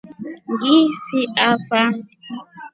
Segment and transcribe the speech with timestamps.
[0.61, 1.83] Ni fi afa?